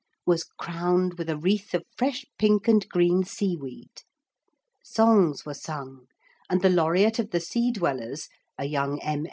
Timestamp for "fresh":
1.95-2.25